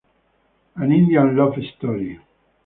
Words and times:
An 0.77 0.91
Indian 0.91 1.35
Love 1.35 1.63
Story 1.75 2.19